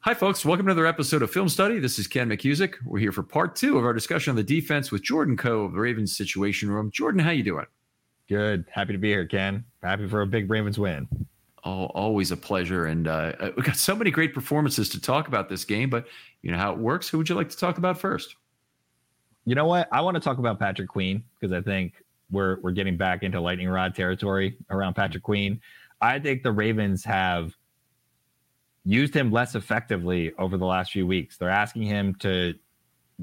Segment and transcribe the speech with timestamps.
[0.00, 0.44] Hi, folks.
[0.44, 1.78] Welcome to another episode of Film Study.
[1.78, 2.74] This is Ken McKusick.
[2.84, 5.72] We're here for part two of our discussion on the defense with Jordan Coe of
[5.72, 6.90] the Ravens Situation Room.
[6.90, 7.66] Jordan, how you doing?
[8.28, 8.66] Good.
[8.70, 9.64] Happy to be here, Ken.
[9.82, 11.08] Happy for a big Ravens win.
[11.64, 12.86] Oh, always a pleasure.
[12.86, 16.06] And uh, uh, we got so many great performances to talk about this game, but
[16.42, 17.08] you know how it works.
[17.08, 18.36] Who would you like to talk about first?
[19.46, 19.88] You know what?
[19.92, 23.40] I want to talk about Patrick Queen because I think we're we're getting back into
[23.40, 25.60] lightning rod territory around Patrick Queen.
[26.00, 27.56] I think the Ravens have
[28.84, 31.36] used him less effectively over the last few weeks.
[31.36, 32.54] They're asking him to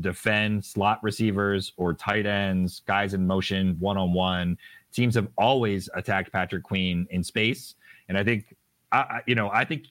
[0.01, 4.57] defend slot receivers or tight ends, guys in motion, one on one.
[4.91, 7.75] Teams have always attacked Patrick Queen in space,
[8.07, 8.55] and I think,
[8.91, 9.87] I, you know, I think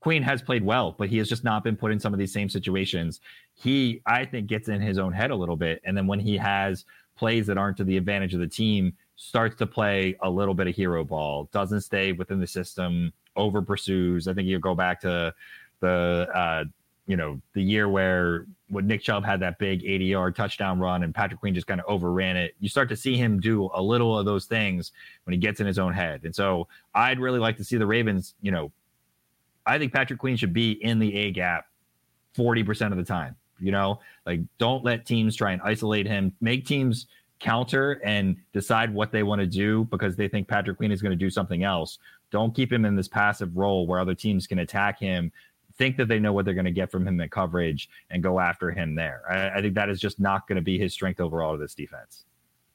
[0.00, 2.32] Queen has played well, but he has just not been put in some of these
[2.32, 3.20] same situations.
[3.54, 6.36] He, I think, gets in his own head a little bit, and then when he
[6.36, 6.84] has
[7.16, 10.68] plays that aren't to the advantage of the team, starts to play a little bit
[10.68, 14.28] of hero ball, doesn't stay within the system, over pursues.
[14.28, 15.32] I think you go back to
[15.80, 16.64] the uh,
[17.06, 21.02] you know the year where when Nick Chubb had that big 80 yard touchdown run
[21.02, 22.54] and Patrick Queen just kind of overran it.
[22.60, 24.92] You start to see him do a little of those things
[25.24, 26.20] when he gets in his own head.
[26.24, 28.34] And so I'd really like to see the Ravens.
[28.42, 28.72] You know,
[29.64, 31.66] I think Patrick Queen should be in the A gap
[32.36, 33.36] 40% of the time.
[33.58, 36.32] You know, like don't let teams try and isolate him.
[36.40, 37.06] Make teams
[37.40, 41.10] counter and decide what they want to do because they think Patrick Queen is going
[41.10, 41.98] to do something else.
[42.30, 45.32] Don't keep him in this passive role where other teams can attack him,
[45.76, 48.40] think that they know what they're going to get from him in coverage, and go
[48.40, 49.22] after him there.
[49.30, 51.74] I, I think that is just not going to be his strength overall to this
[51.74, 52.24] defense.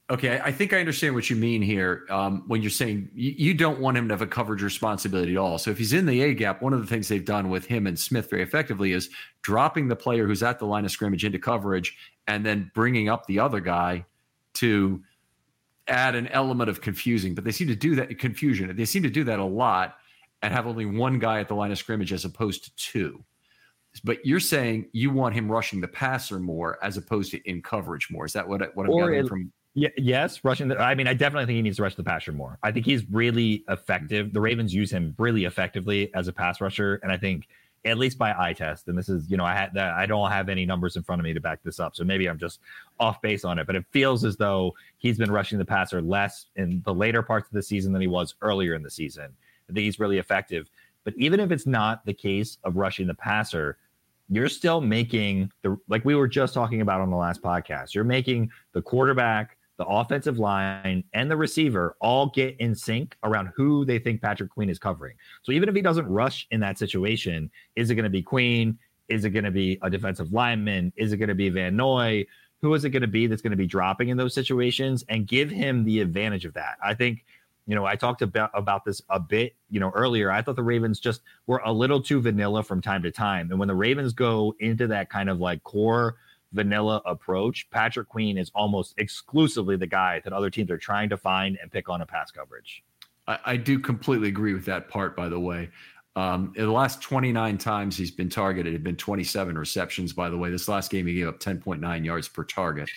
[0.09, 2.05] Okay, I think I understand what you mean here.
[2.09, 5.37] Um, when you're saying you, you, don't want him to have a coverage responsibility at
[5.37, 5.57] all.
[5.57, 7.87] So if he's in the A gap, one of the things they've done with him
[7.87, 9.09] and Smith very effectively is
[9.43, 11.97] dropping the player who's at the line of scrimmage into coverage
[12.27, 14.05] and then bringing up the other guy
[14.55, 15.01] to
[15.87, 18.75] add an element of confusing, but they seem to do that confusion.
[18.75, 19.97] They seem to do that a lot
[20.41, 23.23] and have only one guy at the line of scrimmage as opposed to two.
[24.03, 28.09] But you're saying you want him rushing the passer more as opposed to in coverage
[28.09, 28.25] more.
[28.25, 29.51] Is that what, what I'm or getting from?
[29.75, 30.67] Yeah, yes, rushing.
[30.67, 32.59] The, I mean, I definitely think he needs to rush the passer more.
[32.61, 34.31] I think he's really effective.
[34.31, 37.47] The Ravens use him really effectively as a pass rusher, and I think
[37.85, 38.87] at least by eye test.
[38.87, 41.23] And this is, you know, I had I don't have any numbers in front of
[41.23, 41.95] me to back this up.
[41.95, 42.59] So maybe I'm just
[42.99, 43.67] off base on it.
[43.67, 47.47] But it feels as though he's been rushing the passer less in the later parts
[47.47, 49.25] of the season than he was earlier in the season.
[49.69, 50.69] I think he's really effective.
[51.03, 53.77] But even if it's not the case of rushing the passer,
[54.29, 57.93] you're still making the like we were just talking about on the last podcast.
[57.93, 63.51] You're making the quarterback the offensive line and the receiver all get in sync around
[63.55, 65.15] who they think Patrick Queen is covering.
[65.41, 68.77] So even if he doesn't rush in that situation, is it going to be Queen?
[69.09, 70.93] Is it going to be a defensive lineman?
[70.95, 72.25] Is it going to be Van Noy?
[72.61, 75.27] Who is it going to be that's going to be dropping in those situations and
[75.27, 76.77] give him the advantage of that?
[76.81, 77.25] I think,
[77.67, 80.31] you know, I talked about, about this a bit, you know, earlier.
[80.31, 83.49] I thought the Ravens just were a little too vanilla from time to time.
[83.49, 86.15] And when the Ravens go into that kind of like core
[86.53, 91.17] vanilla approach, Patrick Queen is almost exclusively the guy that other teams are trying to
[91.17, 92.83] find and pick on a pass coverage.
[93.27, 95.69] I, I do completely agree with that part, by the way.
[96.15, 100.13] Um, in the last 29 times he's been targeted, it had been 27 receptions.
[100.13, 102.89] By the way, this last game he gave up 10.9 yards per target.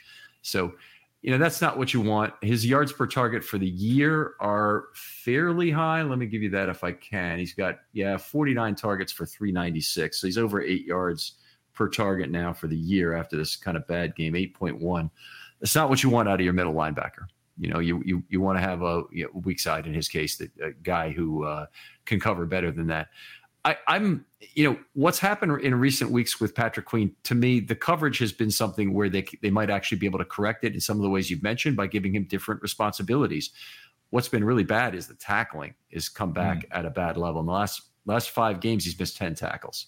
[0.43, 0.75] So,
[1.23, 2.35] you know that's not what you want.
[2.41, 6.03] His yards per target for the year are fairly high.
[6.03, 7.41] Let me give you that if I can.
[7.41, 10.21] He's got yeah 49 targets for 396.
[10.21, 11.33] So he's over eight yards
[11.77, 15.11] per target now for the year after this kind of bad game, 8.1.
[15.61, 17.27] That's not what you want out of your middle linebacker.
[17.59, 20.09] You know, you you you want to have a you know, weak side in his
[20.09, 21.67] case, the a guy who uh,
[22.05, 23.09] can cover better than that.
[23.65, 24.25] I, I'm,
[24.55, 27.17] you know, what's happened in recent weeks with Patrick Queen.
[27.25, 30.25] To me, the coverage has been something where they they might actually be able to
[30.25, 33.51] correct it in some of the ways you've mentioned by giving him different responsibilities.
[34.11, 36.67] What's been really bad is the tackling has come back mm.
[36.71, 37.41] at a bad level.
[37.41, 39.87] In the last last five games, he's missed ten tackles.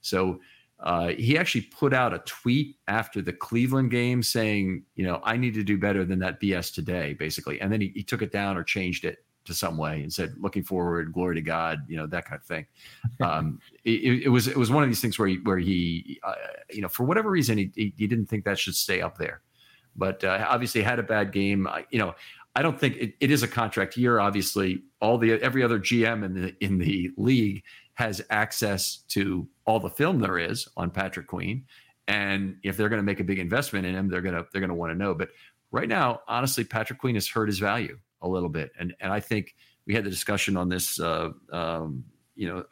[0.00, 0.40] So
[0.82, 5.36] uh, he actually put out a tweet after the Cleveland game saying, you know, I
[5.36, 7.60] need to do better than that BS today, basically.
[7.60, 10.34] And then he, he took it down or changed it to some way and said,
[10.38, 12.66] looking forward, glory to God, you know, that kind of thing.
[13.20, 16.34] Um, it, it, was it was one of these things where he, where he, uh,
[16.70, 19.42] you know, for whatever reason, he, he, he, didn't think that should stay up there.
[19.94, 21.68] But uh, obviously had a bad game.
[21.90, 22.14] you know,
[22.56, 24.20] I don't think it, it is a contract year.
[24.20, 27.62] Obviously, all the every other GM in the in the league
[28.00, 31.66] has access to all the film there is on Patrick Queen.
[32.08, 34.62] And if they're going to make a big investment in him, they're going to they're
[34.62, 35.14] going to want to know.
[35.14, 35.28] But
[35.70, 39.20] right now, honestly, Patrick Queen has hurt his value a little bit, and and I
[39.20, 39.54] think
[39.86, 42.02] we had the discussion on this, uh, um,
[42.36, 42.64] you know,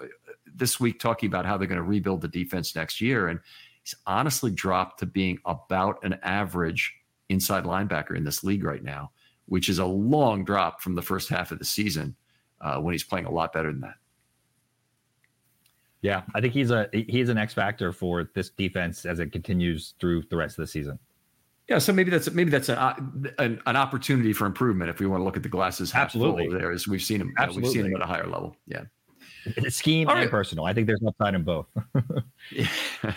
[0.54, 3.38] this week talking about how they're going to rebuild the defense next year, and
[3.82, 6.94] he's honestly dropped to being about an average
[7.28, 9.10] inside linebacker in this league right now,
[9.44, 12.16] which is a long drop from the first half of the season
[12.62, 13.96] uh, when he's playing a lot better than that.
[16.02, 19.94] Yeah, I think he's a he's an X factor for this defense as it continues
[19.98, 20.98] through the rest of the season.
[21.68, 22.96] Yeah, so maybe that's maybe that's a,
[23.38, 26.48] an, an opportunity for improvement if we want to look at the glasses Absolutely.
[26.48, 28.56] There, as we've seen him, uh, we've seen him at a higher level.
[28.66, 28.84] Yeah,
[29.44, 30.30] it's scheme All and right.
[30.30, 30.64] personal.
[30.64, 31.66] I think there's upside in both.
[32.52, 32.68] yeah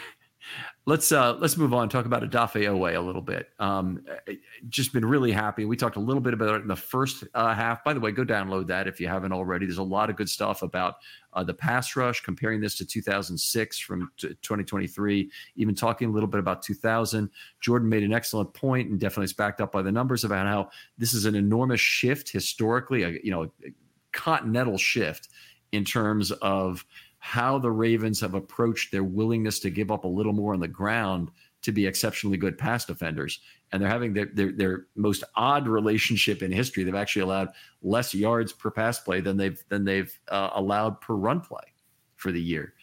[0.86, 1.90] let's uh, let's move on.
[1.90, 3.50] Talk about Odafe Oweh a little bit.
[3.60, 4.04] Um,
[4.70, 5.66] just been really happy.
[5.66, 7.84] We talked a little bit about it in the first uh, half.
[7.84, 9.66] By the way, go download that if you haven't already.
[9.66, 10.96] There's a lot of good stuff about
[11.34, 15.30] uh, the pass rush, comparing this to 2006 from t- 2023.
[15.56, 17.30] Even talking a little bit about 2000.
[17.60, 20.70] Jordan made an excellent point, and definitely is backed up by the numbers about how
[20.98, 23.04] this is an enormous shift historically.
[23.04, 23.74] A, you know, a
[24.14, 25.30] continental shift
[25.72, 26.86] in terms of
[27.24, 30.68] how the Ravens have approached their willingness to give up a little more on the
[30.68, 31.30] ground
[31.62, 33.40] to be exceptionally good pass defenders.
[33.72, 36.84] And they're having their, their, their most odd relationship in history.
[36.84, 37.50] They've actually allowed
[37.84, 41.62] less yards per pass play than they've than they've uh, allowed per run play
[42.16, 42.74] for the year.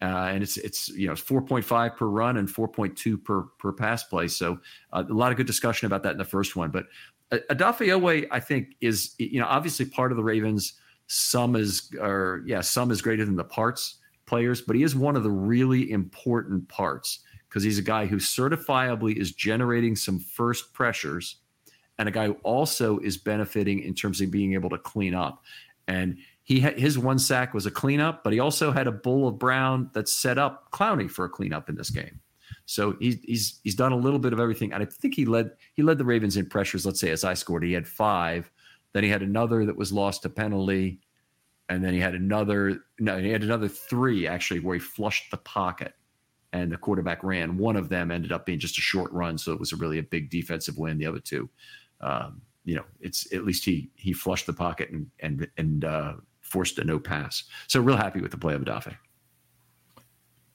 [0.00, 4.28] Uh, and it's it's you know 4.5 per run and 4.2 per per pass play.
[4.28, 4.60] So
[4.92, 6.70] uh, a lot of good discussion about that in the first one.
[6.70, 6.86] But
[7.32, 10.74] uh, Odafe Oweh, I think, is you know obviously part of the Ravens
[11.08, 13.96] some is or yeah some is greater than the parts
[14.26, 18.16] players but he is one of the really important parts because he's a guy who
[18.16, 21.36] certifiably is generating some first pressures
[21.98, 25.42] and a guy who also is benefiting in terms of being able to clean up.
[25.88, 29.26] And he had his one sack was a cleanup but he also had a bull
[29.26, 32.20] of brown that set up clowney for a cleanup in this game.
[32.66, 35.52] So he's he's he's done a little bit of everything and i think he led
[35.74, 37.64] he led the ravens in pressures let's say as i scored.
[37.64, 38.50] He had five
[38.92, 41.00] then he had another that was lost to penalty.
[41.68, 45.36] And then he had another, no, he had another three actually where he flushed the
[45.36, 45.94] pocket
[46.54, 47.58] and the quarterback ran.
[47.58, 49.36] One of them ended up being just a short run.
[49.36, 50.96] So it was a really a big defensive win.
[50.96, 51.50] The other two,
[52.00, 56.14] um, you know, it's at least he, he flushed the pocket and, and, and, uh,
[56.40, 57.44] forced a no pass.
[57.66, 58.96] So real happy with the play of Odafe.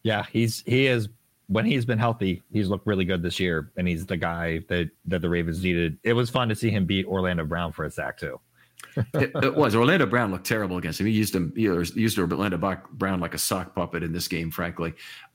[0.02, 1.08] Yeah, he's he is
[1.48, 4.90] when he's been healthy, he's looked really good this year, and he's the guy that
[5.06, 5.98] that the Ravens needed.
[6.04, 8.40] It was fun to see him beat Orlando Brown for a sack too.
[9.14, 11.08] it, it, was Orlando Brown looked terrible against him.
[11.08, 12.58] He used him, he used Orlando
[12.92, 14.52] Brown like a sock puppet in this game.
[14.52, 14.94] Frankly,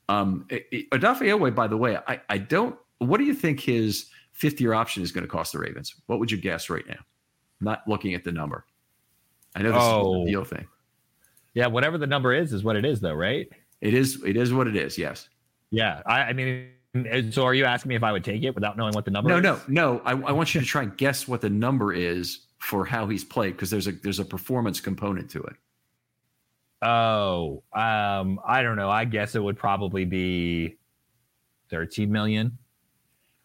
[0.08, 2.76] um, Odafe by the way, I, I don't.
[2.98, 5.94] What do you think his fifth year option is going to cost the Ravens?
[6.06, 6.98] What would you guess right now?
[7.60, 8.64] Not looking at the number.
[9.54, 10.22] I know this oh.
[10.22, 10.66] is a deal thing.
[11.54, 13.48] Yeah, whatever the number is, is what it is, though, right?
[13.80, 14.22] It is.
[14.24, 14.96] It is what it is.
[14.96, 15.28] Yes.
[15.70, 16.70] Yeah, I, I, mean,
[17.30, 19.28] so are you asking me if I would take it without knowing what the number?
[19.28, 19.42] No, is?
[19.42, 20.02] no, no.
[20.04, 23.24] I, I want you to try and guess what the number is for how he's
[23.24, 25.56] played because there's a there's a performance component to it.
[26.80, 28.90] Oh, um, I don't know.
[28.90, 30.78] I guess it would probably be
[31.70, 32.58] thirteen million.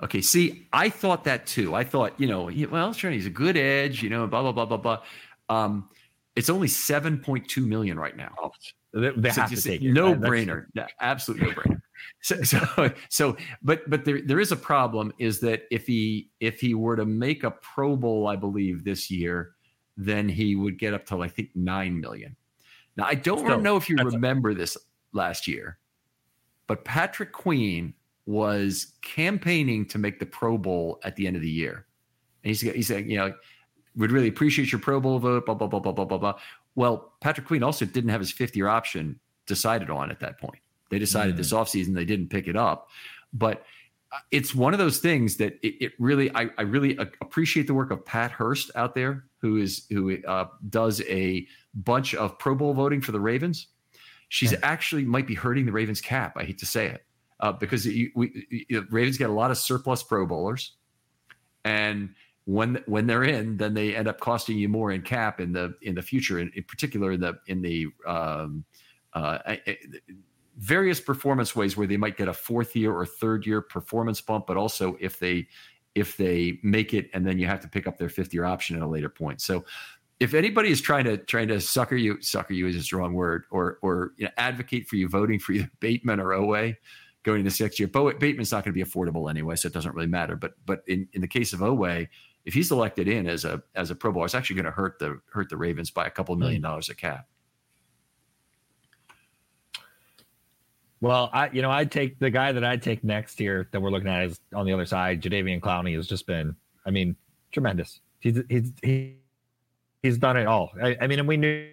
[0.01, 1.75] Okay, see, I thought that too.
[1.75, 4.65] I thought, you know, well, sure, he's a good edge, you know, blah blah blah
[4.65, 5.01] blah blah.
[5.50, 5.89] Um,
[6.36, 8.51] it's only seven point two million right now.
[8.93, 9.91] They, they so have to take it.
[9.91, 10.67] No brainer,
[11.00, 11.81] absolute no brainer.
[12.21, 16.59] So, so, so, but, but there, there is a problem is that if he, if
[16.59, 19.55] he were to make a Pro Bowl, I believe this year,
[19.97, 22.35] then he would get up to, I think, 9 million.
[22.97, 24.77] Now, I don't Still, know if you remember a- this
[25.13, 25.77] last year,
[26.67, 27.93] but Patrick Queen
[28.25, 31.85] was campaigning to make the Pro Bowl at the end of the year.
[32.43, 33.33] And he's, he's saying, you know,
[33.95, 36.33] would really appreciate your Pro Bowl vote, blah, blah, blah, blah, blah, blah, blah.
[36.75, 40.60] Well, Patrick Queen also didn't have his fifth year option decided on at that point.
[40.89, 41.38] They decided mm.
[41.38, 42.89] this offseason they didn't pick it up.
[43.34, 43.63] But
[44.12, 47.74] uh, it's one of those things that it, it really, I, I, really appreciate the
[47.74, 52.53] work of Pat Hurst out there, who is who uh, does a bunch of Pro
[52.56, 53.68] Bowl voting for the Ravens.
[54.30, 54.60] She's yeah.
[54.62, 56.38] actually might be hurting the Ravens cap.
[56.38, 57.03] I hate to say it
[57.39, 58.46] uh, because it, we,
[58.89, 60.74] Ravens get a lot of surplus Pro Bowlers,
[61.65, 62.13] and
[62.45, 65.75] when when they're in, then they end up costing you more in cap in the
[65.81, 68.65] in the future, in, in particular in the in the um,
[69.13, 69.55] uh,
[70.57, 74.45] various performance ways where they might get a fourth year or third year performance bump,
[74.47, 75.47] but also if they
[75.95, 78.75] if they make it and then you have to pick up their fifth year option
[78.75, 79.41] at a later point.
[79.41, 79.63] So
[80.19, 83.45] if anybody is trying to trying to sucker you, sucker you is a strong word,
[83.51, 86.75] or or you know, advocate for you voting for either Bateman or Oweh
[87.23, 87.88] going this next year.
[87.88, 90.35] Bateman's not going to be affordable anyway, so it doesn't really matter.
[90.35, 92.07] But but in, in the case of Oweh,
[92.45, 95.00] if he's elected in as a as a Pro Bowler, it's actually going to hurt
[95.00, 96.67] the hurt the Ravens by a couple million hmm.
[96.67, 97.27] dollars a cap.
[101.01, 103.91] Well, I you know I'd take the guy that I'd take next here that we're
[103.91, 105.21] looking at is on the other side.
[105.21, 107.15] Jadeveon Clowney has just been, I mean,
[107.51, 108.00] tremendous.
[108.19, 109.17] He's he's he,
[110.01, 110.71] he's done it all.
[110.81, 111.69] I, I mean, and we knew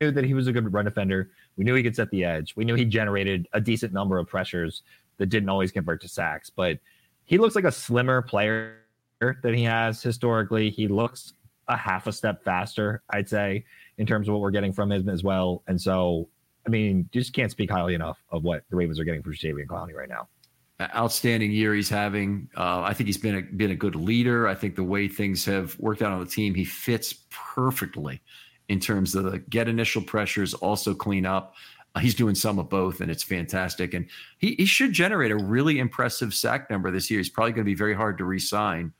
[0.00, 1.30] knew that he was a good run defender.
[1.56, 2.54] We knew he could set the edge.
[2.56, 4.82] We knew he generated a decent number of pressures
[5.18, 6.50] that didn't always convert to sacks.
[6.50, 6.78] But
[7.24, 8.78] he looks like a slimmer player
[9.42, 10.70] than he has historically.
[10.70, 11.34] He looks
[11.68, 13.64] a half a step faster, I'd say,
[13.98, 15.62] in terms of what we're getting from him as well.
[15.66, 16.28] And so
[16.66, 19.34] I mean, you just can't speak highly enough of what the Ravens are getting from
[19.34, 20.28] Jadeveon Clowney right now.
[20.94, 22.48] Outstanding year he's having.
[22.56, 24.48] Uh, I think he's been a, been a good leader.
[24.48, 28.20] I think the way things have worked out on the team, he fits perfectly
[28.68, 31.54] in terms of the get initial pressures, also clean up.
[31.94, 33.94] Uh, he's doing some of both, and it's fantastic.
[33.94, 34.06] And
[34.38, 37.20] he, he should generate a really impressive sack number this year.
[37.20, 38.92] He's probably going to be very hard to re-sign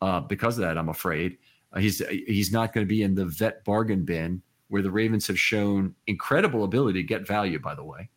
[0.00, 0.78] uh, because of that.
[0.78, 1.38] I'm afraid
[1.72, 5.26] uh, he's he's not going to be in the vet bargain bin where the Ravens
[5.26, 7.58] have shown incredible ability to get value.
[7.58, 8.08] By the way,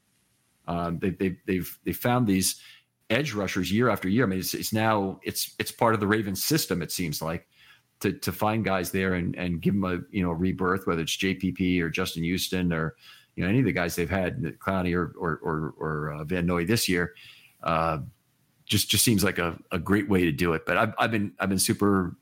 [0.68, 2.62] um, they, they, they've they found these
[3.10, 4.24] edge rushers year after year.
[4.24, 6.82] I mean, it's, it's now it's it's part of the Ravens system.
[6.82, 7.48] It seems like
[8.00, 11.18] to to find guys there and and give them a you know rebirth, whether it's
[11.18, 12.96] JPP or Justin Houston or
[13.36, 16.46] you know any of the guys they've had, Clowney or or or, or uh, Van
[16.46, 17.14] Noy this year.
[17.62, 18.00] Uh,
[18.74, 20.66] just just seems like a, a great way to do it.
[20.66, 22.16] But I've I've been I've been super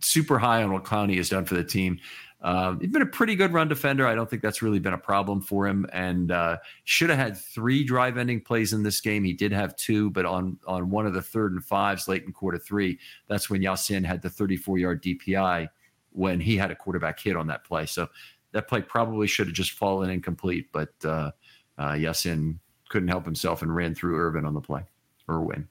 [0.00, 1.98] super high on what Clowney has done for the team.
[2.40, 4.06] Um, he's been a pretty good run defender.
[4.06, 5.86] I don't think that's really been a problem for him.
[5.92, 9.24] And uh, should have had three drive ending plays in this game.
[9.24, 12.32] He did have two, but on on one of the third and fives late in
[12.32, 15.68] quarter three, that's when Ya-Sin had the 34 yard DPI
[16.10, 17.86] when he had a quarterback hit on that play.
[17.86, 18.08] So
[18.52, 21.30] that play probably should have just fallen incomplete, but uh,
[21.78, 22.58] uh, Ya-Sin
[22.88, 24.82] couldn't help himself and ran through Irvin on the play.
[25.28, 25.68] Irwin.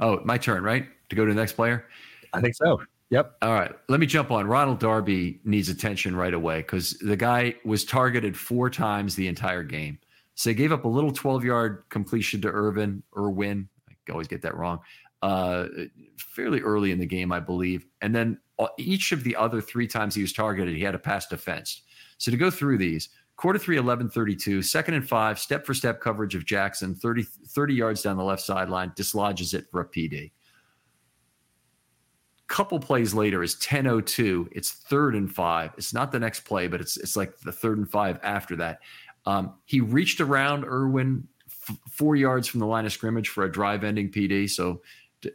[0.00, 0.86] Oh, my turn, right?
[1.10, 1.86] To go to the next player?
[2.32, 2.80] I think so.
[3.10, 3.36] Yep.
[3.42, 3.70] All right.
[3.88, 4.46] Let me jump on.
[4.46, 9.62] Ronald Darby needs attention right away because the guy was targeted four times the entire
[9.62, 9.98] game.
[10.34, 13.68] So they gave up a little 12 yard completion to Irvin, Irwin.
[13.90, 14.80] I always get that wrong.
[15.20, 15.66] Uh,
[16.16, 17.86] fairly early in the game, I believe.
[18.00, 20.98] And then uh, each of the other three times he was targeted, he had a
[20.98, 21.82] pass defense.
[22.16, 26.00] So to go through these, quarter three, 11 32, second and five, step for step
[26.00, 30.30] coverage of Jackson, 30, 30 yards down the left sideline, dislodges it for a PD
[32.52, 34.46] couple plays later is 10:02.
[34.52, 35.72] It's third and five.
[35.78, 38.80] It's not the next play, but it's it's like the third and five after that.
[39.24, 43.50] Um, he reached around Irwin f- four yards from the line of scrimmage for a
[43.50, 44.50] drive-ending PD.
[44.50, 44.82] So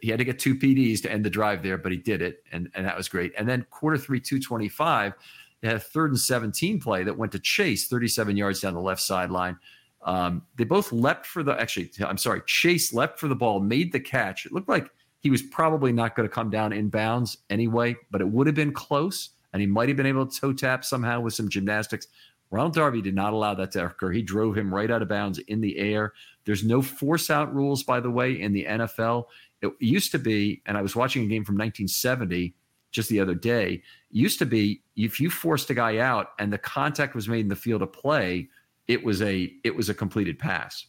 [0.00, 2.44] he had to get two PDs to end the drive there, but he did it,
[2.52, 3.32] and and that was great.
[3.36, 5.14] And then quarter three, 225,
[5.60, 8.80] they had a third and 17 play that went to Chase, 37 yards down the
[8.80, 9.56] left sideline.
[10.02, 13.92] Um, they both leapt for the actually, I'm sorry, Chase leapt for the ball, made
[13.92, 14.46] the catch.
[14.46, 18.20] It looked like he was probably not going to come down in bounds anyway, but
[18.20, 21.20] it would have been close, and he might have been able to toe tap somehow
[21.20, 22.06] with some gymnastics.
[22.50, 24.12] Ronald Darby did not allow that to occur.
[24.12, 26.14] He drove him right out of bounds in the air.
[26.44, 29.24] There's no force out rules, by the way, in the NFL.
[29.60, 32.54] It used to be, and I was watching a game from 1970
[32.90, 33.82] just the other day.
[34.10, 37.48] Used to be if you forced a guy out and the contact was made in
[37.48, 38.48] the field of play,
[38.86, 40.86] it was a it was a completed pass.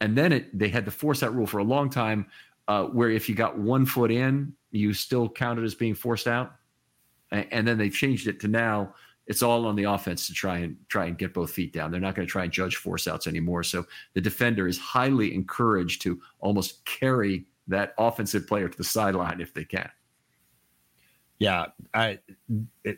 [0.00, 2.26] And then it they had the force out rule for a long time
[2.68, 6.52] uh, where if you got one foot in, you still counted as being forced out.
[7.30, 8.94] And, and then they changed it to now
[9.26, 11.90] it's all on the offense to try and try and get both feet down.
[11.90, 13.64] They're not going to try and judge force outs anymore.
[13.64, 19.40] So the defender is highly encouraged to almost carry that offensive player to the sideline
[19.40, 19.90] if they can.
[21.38, 22.18] Yeah, I,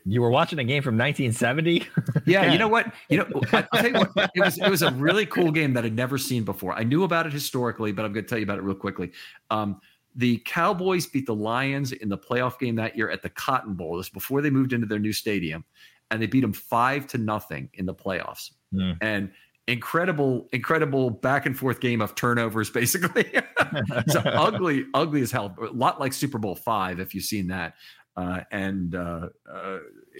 [0.04, 1.86] you were watching a game from 1970.
[2.26, 2.92] yeah, you know what?
[3.08, 4.30] You know, I, will tell you what.
[4.34, 6.72] It was it was a really cool game that I'd never seen before.
[6.72, 9.10] I knew about it historically, but I'm going to tell you about it real quickly.
[9.50, 9.80] Um,
[10.14, 13.96] the Cowboys beat the Lions in the playoff game that year at the Cotton Bowl.
[13.96, 15.64] This before they moved into their new stadium,
[16.10, 18.52] and they beat them five to nothing in the playoffs.
[18.72, 18.98] Mm.
[19.00, 19.30] And
[19.68, 23.30] incredible, incredible back and forth game of turnovers, basically.
[23.32, 25.54] it's ugly, ugly as hell.
[25.60, 27.74] A lot like Super Bowl five, if you've seen that.
[28.18, 29.78] Uh, and uh, uh,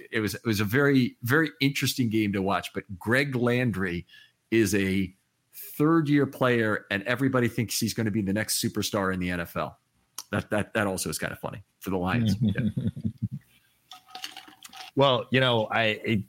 [0.09, 2.71] it was it was a very very interesting game to watch.
[2.73, 4.05] But Greg Landry
[4.51, 5.13] is a
[5.77, 9.27] third year player, and everybody thinks he's going to be the next superstar in the
[9.27, 9.75] NFL.
[10.31, 12.37] That that that also is kind of funny for the Lions.
[12.41, 12.69] yeah.
[14.95, 16.23] Well, you know, I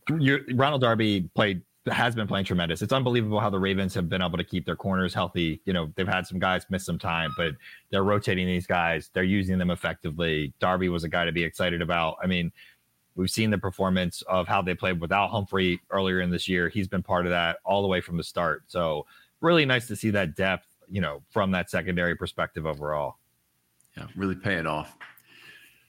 [0.53, 2.83] Ronald Darby played has been playing tremendous.
[2.83, 5.61] It's unbelievable how the Ravens have been able to keep their corners healthy.
[5.65, 7.55] You know, they've had some guys miss some time, but
[7.91, 9.11] they're rotating these guys.
[9.13, 10.53] They're using them effectively.
[10.61, 12.17] Darby was a guy to be excited about.
[12.23, 12.53] I mean,
[13.15, 16.69] we've seen the performance of how they played without Humphrey earlier in this year.
[16.69, 18.65] He's been part of that all the way from the start.
[18.67, 19.07] So,
[19.41, 23.17] really nice to see that depth, you know, from that secondary perspective overall.
[23.97, 24.97] Yeah, really paying off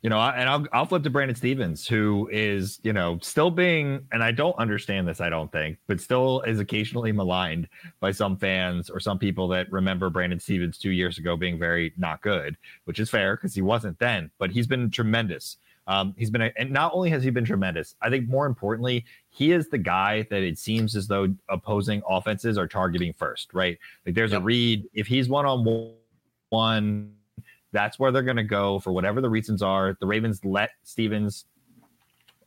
[0.02, 4.08] you know, and I'll I'll flip to Brandon Stephens, who is you know still being,
[4.12, 7.68] and I don't understand this, I don't think, but still is occasionally maligned
[8.00, 11.94] by some fans or some people that remember Brandon Stephens two years ago being very
[11.98, 15.58] not good, which is fair because he wasn't then, but he's been tremendous.
[15.88, 19.04] Um, he's been, a, and not only has he been tremendous, I think more importantly,
[19.30, 23.78] he is the guy that it seems as though opposing offenses are targeting first, right?
[24.06, 24.42] Like there's yep.
[24.42, 25.94] a read if he's one on
[26.50, 27.14] one
[27.72, 29.98] that's where they're going to go for whatever the reasons are.
[30.00, 31.46] The Ravens let Stephens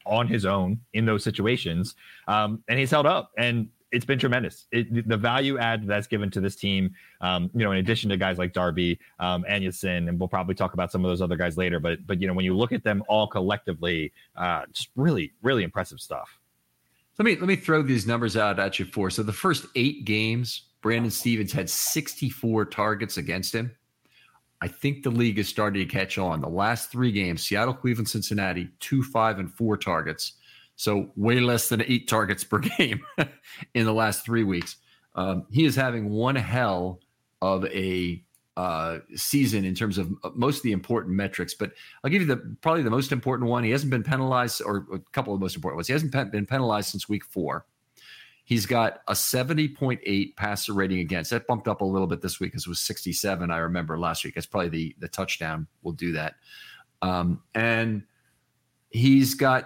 [0.06, 1.94] on his own in those situations,
[2.28, 4.66] um, and he's held up, and it's been tremendous.
[4.72, 8.16] It, the value add that's given to this team, um, you know, in addition to
[8.16, 11.56] guys like Darby, um, Anderson, and we'll probably talk about some of those other guys
[11.56, 11.78] later.
[11.78, 15.62] But but you know, when you look at them all collectively, uh, just really really
[15.62, 16.28] impressive stuff.
[17.18, 19.10] Let me let me throw these numbers out at you for.
[19.10, 23.70] So the first eight games, Brandon Stephens had 64 targets against him.
[24.64, 26.40] I think the league is starting to catch on.
[26.40, 30.32] The last three games Seattle, Cleveland, Cincinnati, two, five, and four targets.
[30.76, 33.04] So way less than eight targets per game
[33.74, 34.76] in the last three weeks.
[35.16, 37.00] Um, he is having one hell
[37.42, 38.24] of a
[38.56, 41.52] uh, season in terms of uh, most of the important metrics.
[41.52, 41.72] But
[42.02, 43.64] I'll give you the probably the most important one.
[43.64, 45.88] He hasn't been penalized, or a couple of the most important ones.
[45.88, 47.66] He hasn't been penalized since week four.
[48.46, 51.30] He's got a 70.8 passer rating against.
[51.30, 53.50] That bumped up a little bit this week because it was 67.
[53.50, 54.34] I remember last week.
[54.34, 56.34] That's probably the the touchdown will do that.
[57.00, 58.02] Um, and
[58.90, 59.64] he's got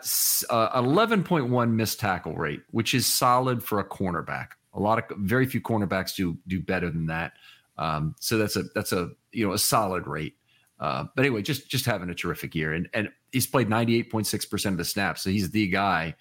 [0.48, 4.48] uh, 11.1 missed tackle rate, which is solid for a cornerback.
[4.74, 7.32] A lot of very few cornerbacks do do better than that.
[7.78, 10.34] Um, so that's a that's a you know a solid rate.
[10.78, 14.74] Uh, but anyway, just just having a terrific year, and and he's played 98.6 percent
[14.74, 16.14] of the snaps, so he's the guy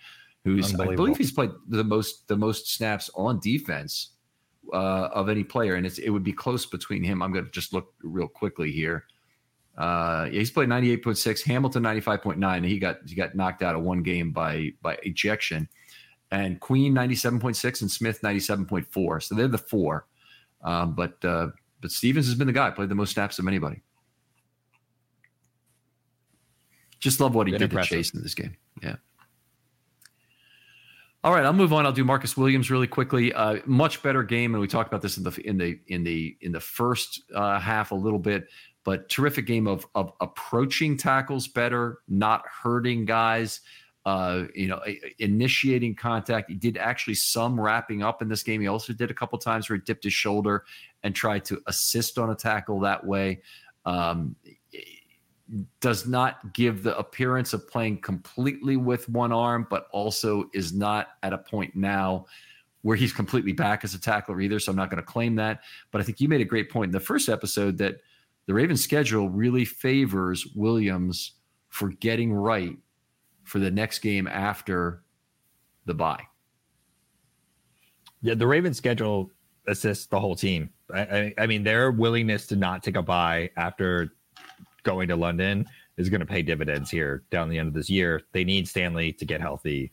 [0.47, 4.11] who's I believe he's played the most the most snaps on defense
[4.73, 7.21] uh, of any player, and it's it would be close between him.
[7.21, 9.05] I'm going to just look real quickly here.
[9.77, 12.65] Uh, yeah, he's played 98.6, Hamilton 95.9.
[12.65, 15.67] He got he got knocked out of one game by by ejection,
[16.31, 19.23] and Queen 97.6 and Smith 97.4.
[19.23, 20.07] So they're the four.
[20.63, 21.49] Um, but uh,
[21.81, 23.81] but Stephens has been the guy played the most snaps of anybody.
[26.99, 27.89] Just love what he been did impressive.
[27.89, 28.57] to Chase in this game.
[28.81, 28.95] Yeah.
[31.23, 31.85] All right, I'll move on.
[31.85, 33.33] I'll do Marcus Williams really quickly.
[33.33, 36.37] Uh, much better game, and we talked about this in the in the in the
[36.41, 38.47] in the first uh, half a little bit.
[38.83, 43.61] But terrific game of of approaching tackles better, not hurting guys.
[44.05, 44.81] Uh, you know,
[45.19, 46.49] initiating contact.
[46.49, 48.61] He did actually some wrapping up in this game.
[48.61, 50.63] He also did a couple times where he dipped his shoulder
[51.03, 53.41] and tried to assist on a tackle that way.
[53.85, 54.37] Um,
[55.79, 61.09] does not give the appearance of playing completely with one arm, but also is not
[61.23, 62.25] at a point now
[62.81, 64.59] where he's completely back as a tackler either.
[64.59, 65.61] So I'm not going to claim that.
[65.91, 67.97] But I think you made a great point in the first episode that
[68.45, 71.33] the Ravens schedule really favors Williams
[71.69, 72.77] for getting right
[73.43, 75.03] for the next game after
[75.85, 76.23] the bye.
[78.21, 79.31] Yeah, the Ravens schedule
[79.67, 80.69] assists the whole team.
[80.93, 84.13] I, I, mean, their willingness to not take a bye after
[84.87, 88.21] going to London is going to pay dividends here down the end of this year.
[88.31, 89.91] They need Stanley to get healthy.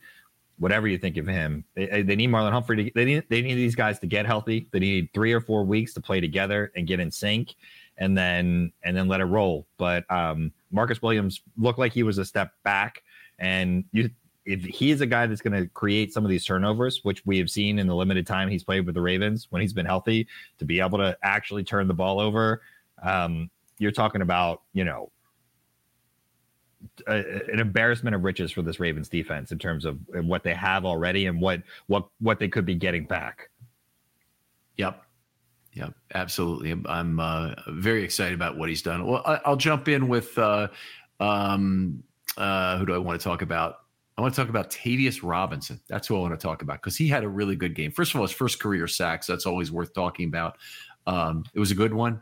[0.57, 2.77] Whatever you think of him, they, they need Marlon Humphrey.
[2.77, 4.69] To, they need they need these guys to get healthy.
[4.71, 7.55] They need three or four weeks to play together and get in sync,
[7.97, 9.67] and then and then let it roll.
[9.77, 13.03] But um, Marcus Williams looked like he was a step back,
[13.37, 14.09] and you
[14.45, 17.37] if he is a guy that's going to create some of these turnovers, which we
[17.39, 20.27] have seen in the limited time he's played with the Ravens when he's been healthy,
[20.59, 22.61] to be able to actually turn the ball over,
[23.03, 23.49] um,
[23.79, 25.11] you're talking about, you know,
[27.07, 27.15] a,
[27.51, 31.25] an embarrassment of riches for this Ravens defense in terms of what they have already
[31.27, 33.49] and what what what they could be getting back.
[34.77, 35.01] Yep.
[35.73, 36.73] Yep, absolutely.
[36.85, 39.05] I'm uh, very excited about what he's done.
[39.05, 40.69] Well, I, will jump in with uh,
[41.19, 42.01] um,
[42.37, 43.79] uh, who do I want to talk about?
[44.17, 45.81] I want to talk about Tavius Robinson.
[45.89, 47.91] That's who I want to talk about because he had a really good game.
[47.91, 49.27] First of all, his first career sacks.
[49.27, 50.57] That's always worth talking about.
[51.07, 52.21] Um, it was a good one.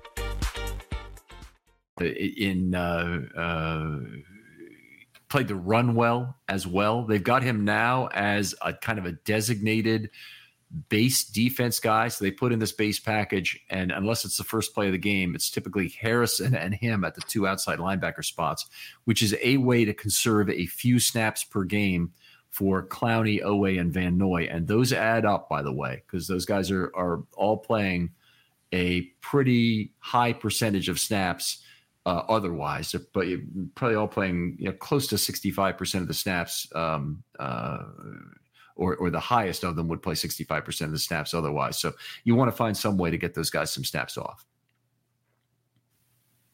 [2.01, 3.99] in uh, uh,
[5.29, 7.05] played the run well as well.
[7.05, 10.11] They've got him now as a kind of a designated
[10.89, 12.07] base defense guy.
[12.07, 14.97] So they put in this base package, and unless it's the first play of the
[14.97, 18.65] game, it's typically Harrison and him at the two outside linebacker spots,
[19.05, 22.11] which is a way to conserve a few snaps per game
[22.49, 24.47] for Clowney, Oweh, and Van Noy.
[24.51, 28.11] And those add up, by the way, because those guys are are all playing
[28.73, 31.61] a pretty high percentage of snaps
[32.05, 33.27] uh, otherwise, but
[33.75, 37.83] probably all playing you know, close to 65% of the snaps, um, uh,
[38.75, 41.77] or, or the highest of them would play 65% of the snaps otherwise.
[41.77, 41.91] So
[42.23, 44.45] you want to find some way to get those guys some snaps off.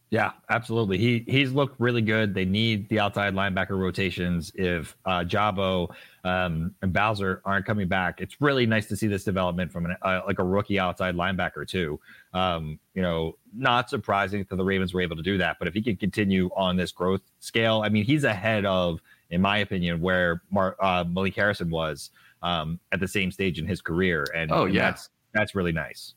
[0.09, 0.97] Yeah, absolutely.
[0.97, 2.33] He he's looked really good.
[2.33, 4.53] They need the outside linebacker rotations.
[4.55, 5.89] If uh, Jabo
[6.23, 9.97] um, and Bowser aren't coming back, it's really nice to see this development from an,
[10.01, 11.99] uh, like a rookie outside linebacker too.
[12.33, 15.57] Um, you know, not surprising that the Ravens were able to do that.
[15.59, 19.41] But if he can continue on this growth scale, I mean, he's ahead of, in
[19.41, 23.81] my opinion, where Mar- uh, Malik Harrison was um, at the same stage in his
[23.81, 24.25] career.
[24.33, 26.13] And oh yeah, that's that's really nice.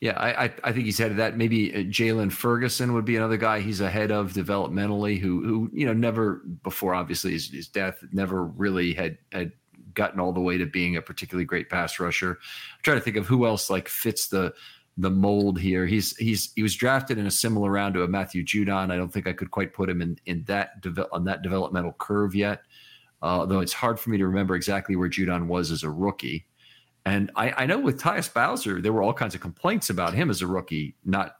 [0.00, 1.36] Yeah, I, I think he's ahead of that.
[1.36, 5.92] Maybe Jaylon Ferguson would be another guy he's ahead of developmentally, who who you know
[5.92, 9.50] never before obviously his, his death never really had had
[9.94, 12.30] gotten all the way to being a particularly great pass rusher.
[12.30, 14.54] I'm trying to think of who else like fits the
[14.98, 15.84] the mold here.
[15.84, 18.92] He's he's he was drafted in a similar round to a Matthew Judon.
[18.92, 21.92] I don't think I could quite put him in in that develop on that developmental
[21.98, 22.62] curve yet.
[23.20, 26.46] Uh, although it's hard for me to remember exactly where Judon was as a rookie.
[27.08, 30.30] And I, I know with Tyus Bowser, there were all kinds of complaints about him
[30.30, 31.36] as a rookie, not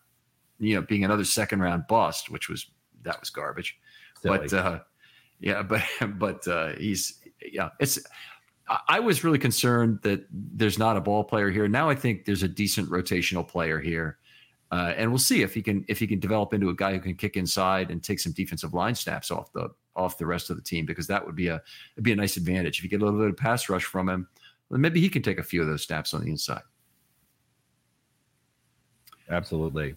[0.59, 2.67] you know being another second round bust, which was
[3.03, 3.79] that was garbage.
[4.23, 4.39] Silly.
[4.39, 4.81] But uh,
[5.41, 5.83] yeah, but
[6.19, 7.99] but uh, he's yeah, it's.
[8.87, 11.67] I was really concerned that there's not a ball player here.
[11.69, 14.19] Now I think there's a decent rotational player here,
[14.71, 17.01] uh, and we'll see if he can if he can develop into a guy who
[17.01, 20.57] can kick inside and take some defensive line snaps off the off the rest of
[20.57, 21.63] the team because that would be a
[21.97, 24.07] would be a nice advantage if you get a little bit of pass rush from
[24.07, 24.29] him
[24.71, 26.63] maybe he can take a few of those snaps on the inside.
[29.31, 29.95] Absolutely.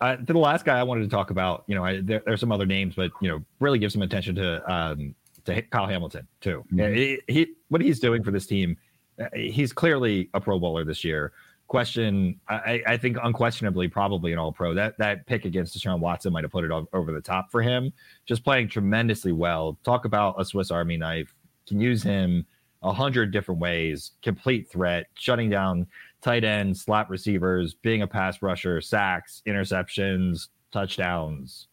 [0.00, 2.36] Uh, to the last guy I wanted to talk about, you know, I, there, are
[2.36, 6.26] some other names, but you know, really give some attention to um, to Kyle Hamilton
[6.40, 6.64] too.
[6.72, 6.94] Mm-hmm.
[6.94, 8.76] He, he, what he's doing for this team,
[9.20, 11.32] uh, he's clearly a Pro Bowler this year.
[11.68, 14.74] Question, I, I think unquestionably, probably an All Pro.
[14.74, 17.90] That that pick against Deshaun Watson might have put it over the top for him.
[18.26, 19.78] Just playing tremendously well.
[19.82, 21.34] Talk about a Swiss Army knife.
[21.66, 22.44] Can use him
[22.84, 25.86] a hundred different ways, complete threat, shutting down
[26.20, 31.68] tight ends, slot receivers, being a pass rusher, sacks, interceptions, touchdowns.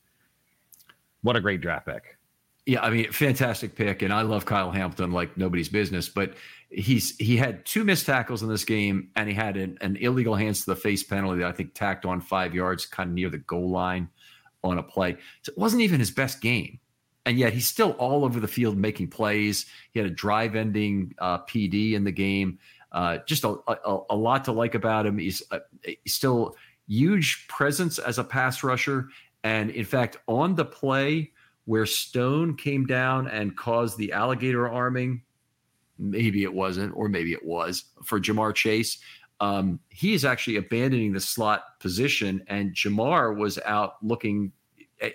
[1.22, 2.18] What a great draft pick.
[2.66, 6.08] Yeah, I mean, fantastic pick, and I love Kyle Hamilton like nobody's business.
[6.08, 6.36] But
[6.70, 10.36] he's he had two missed tackles in this game, and he had an, an illegal
[10.36, 13.30] hands to the face penalty that I think tacked on five yards, kind of near
[13.30, 14.10] the goal line
[14.64, 15.18] on a play.
[15.42, 16.80] So it wasn't even his best game.
[17.26, 19.68] And yet he's still all over the field making plays.
[19.92, 22.58] He had a drive-ending uh, PD in the game.
[22.92, 25.18] Uh, just a, a, a, lot to like about him.
[25.18, 26.56] He's, uh, he's still
[26.88, 29.08] huge presence as a pass rusher,
[29.44, 31.32] and in fact, on the play
[31.66, 35.22] where Stone came down and caused the alligator arming,
[35.98, 38.98] maybe it wasn't, or maybe it was for Ja'Marr Chase.
[39.40, 44.52] Um, he is actually abandoning the slot position, and Ja'Marr was out looking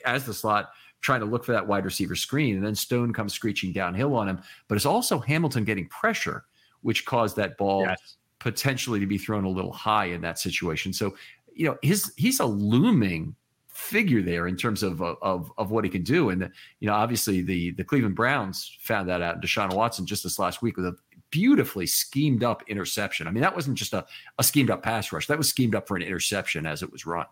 [0.05, 0.71] as the slot
[1.07, 2.57] trying to look for that wide receiver screen.
[2.57, 4.43] And then Stone comes screeching downhill on him.
[4.67, 6.45] But it's also Hamilton getting pressure,
[6.83, 8.17] which caused that ball yes.
[8.41, 10.93] potentially to be thrown a little high in that situation.
[10.93, 11.17] So,
[11.55, 13.37] you know, his he's a looming
[13.69, 16.31] figure there in terms of of of what he can do.
[16.31, 19.41] And you know, obviously the the Cleveland Browns found that out.
[19.41, 20.97] Deshaun Watson just this last week with a
[21.31, 23.29] beautifully schemed up interception.
[23.29, 24.05] I mean, that wasn't just a,
[24.41, 25.29] a schemed up pass rush.
[25.29, 27.27] That was schemed up for an interception as it was run.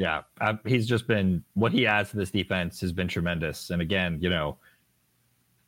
[0.00, 3.68] Yeah, uh, he's just been what he adds to this defense has been tremendous.
[3.68, 4.56] And again, you know,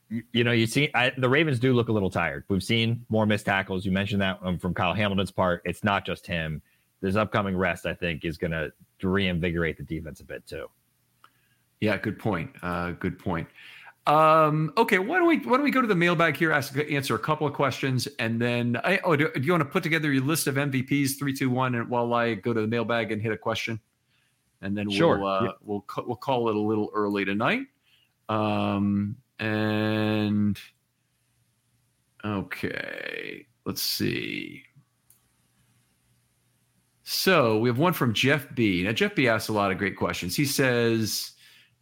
[0.08, 2.44] you, you know, you see I, the Ravens do look a little tired.
[2.48, 3.84] We've seen more missed tackles.
[3.84, 5.60] You mentioned that um, from Kyle Hamilton's part.
[5.66, 6.62] It's not just him.
[7.02, 10.66] This upcoming rest, I think, is going to reinvigorate the defense a bit too.
[11.82, 12.52] Yeah, good point.
[12.62, 13.48] Uh, good point.
[14.06, 17.14] Um, okay, why don't we why don't we go to the mailbag here, ask answer
[17.14, 20.10] a couple of questions, and then I, oh, do, do you want to put together
[20.10, 23.20] your list of MVPs three, two, one, and while I go to the mailbag and
[23.20, 23.78] hit a question?
[24.62, 25.18] And then sure.
[25.18, 25.50] we'll uh, yeah.
[25.62, 27.66] we'll we'll call it a little early tonight.
[28.28, 30.58] Um, and
[32.24, 34.62] okay, let's see.
[37.02, 38.84] So we have one from Jeff B.
[38.84, 39.28] Now Jeff B.
[39.28, 40.34] asks a lot of great questions.
[40.34, 41.32] He says.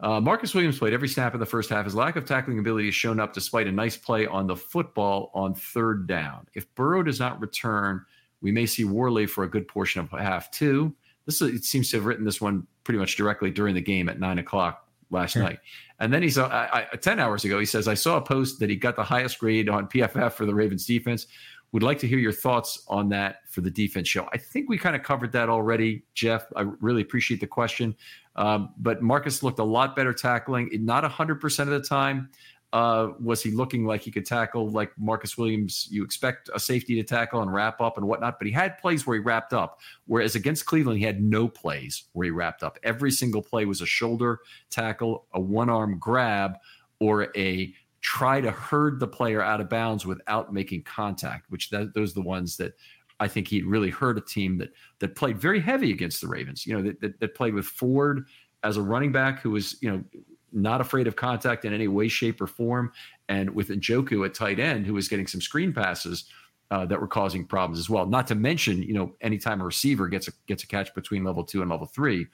[0.03, 1.85] Uh, Marcus Williams played every snap in the first half.
[1.85, 5.31] His lack of tackling ability has shown up despite a nice play on the football
[5.35, 6.47] on third down.
[6.55, 8.07] If Burrow does not return,
[8.41, 10.95] we may see Worley for a good portion of half two.
[11.31, 14.09] This is, it seems to have written this one pretty much directly during the game
[14.09, 15.61] at nine o'clock last night.
[16.01, 18.59] And then he's uh, I, I, 10 hours ago, he says, I saw a post
[18.59, 21.27] that he got the highest grade on PFF for the Ravens defense.
[21.73, 24.29] Would like to hear your thoughts on that for the defense show.
[24.33, 26.47] I think we kind of covered that already, Jeff.
[26.57, 27.95] I really appreciate the question.
[28.35, 32.31] Um, but Marcus looked a lot better tackling, not 100% of the time.
[32.73, 35.89] Uh, was he looking like he could tackle like Marcus Williams?
[35.91, 39.07] You expect a safety to tackle and wrap up and whatnot, but he had plays
[39.07, 39.81] where he wrapped up.
[40.07, 42.79] Whereas against Cleveland, he had no plays where he wrapped up.
[42.85, 46.59] Every single play was a shoulder tackle, a one arm grab,
[47.01, 51.51] or a try to herd the player out of bounds without making contact.
[51.51, 52.75] Which that, those are the ones that
[53.19, 56.67] I think he really hurt a team that that played very heavy against the Ravens.
[56.67, 58.27] You know that, that, that played with Ford
[58.63, 60.05] as a running back who was you know
[60.53, 62.93] not afraid of contact in any way, shape, or form.
[63.29, 66.25] And with Njoku at tight end, who was getting some screen passes
[66.71, 68.07] uh, that were causing problems as well.
[68.07, 71.45] Not to mention, you know, anytime a receiver gets a gets a catch between level
[71.45, 72.27] two and level three,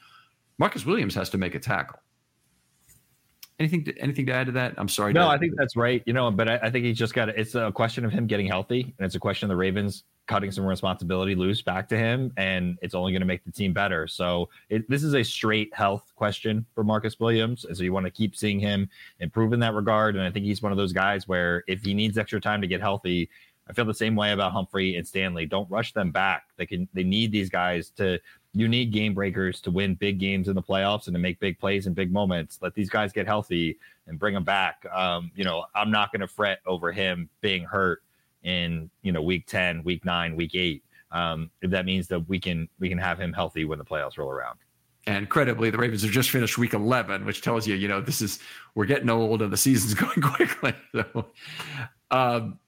[0.58, 1.98] Marcus Williams has to make a tackle.
[3.58, 4.74] Anything to, anything to add to that?
[4.76, 5.14] I'm sorry.
[5.14, 6.02] No, I think that's right.
[6.04, 7.30] You know, but I, I think he's just got.
[7.30, 10.50] It's a question of him getting healthy, and it's a question of the Ravens cutting
[10.50, 14.06] some responsibility loose back to him, and it's only going to make the team better.
[14.06, 17.64] So it, this is a straight health question for Marcus Williams.
[17.64, 18.88] And so you want to keep seeing him
[19.20, 21.94] improve in that regard, and I think he's one of those guys where if he
[21.94, 23.30] needs extra time to get healthy,
[23.68, 25.44] I feel the same way about Humphrey and Stanley.
[25.44, 26.44] Don't rush them back.
[26.56, 26.88] They can.
[26.94, 28.20] They need these guys to
[28.56, 31.58] you need game breakers to win big games in the playoffs and to make big
[31.58, 32.58] plays in big moments.
[32.62, 34.86] Let these guys get healthy and bring them back.
[34.90, 38.02] Um, you know, I'm not going to fret over him being hurt
[38.46, 40.82] in you know week 10, week nine, week eight.
[41.10, 44.30] Um, that means that we can we can have him healthy when the playoffs roll
[44.30, 44.58] around.
[45.08, 48.20] And credibly, the Ravens have just finished week 11, which tells you, you know, this
[48.20, 48.40] is
[48.74, 50.74] we're getting old and the season's going quickly.
[50.92, 51.26] So,
[52.10, 52.58] um,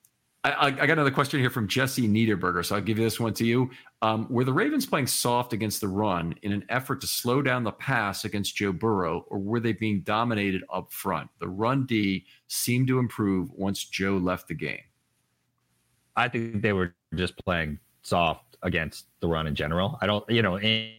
[0.44, 3.34] I, I, got another question here from Jesse Niederberger, so I'll give you this one
[3.34, 3.70] to you.
[4.02, 7.64] Um, were the Ravens playing soft against the run in an effort to slow down
[7.64, 11.28] the pass against Joe Burrow, or were they being dominated up front?
[11.40, 14.78] The run D seemed to improve once Joe left the game.
[16.18, 19.98] I think they were just playing soft against the run in general.
[20.00, 20.92] I don't, you know, and